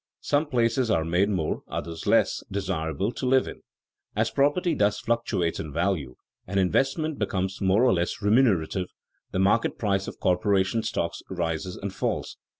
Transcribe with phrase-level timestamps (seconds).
[0.21, 3.61] Some places are made more, others less, desirable to live in.
[4.15, 6.15] As property thus fluctuates in value,
[6.47, 8.87] as investments become more or less remunerative,
[9.29, 12.35] the market price of corporation stocks rises and falls.